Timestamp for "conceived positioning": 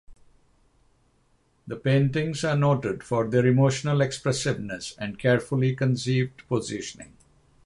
5.75-7.13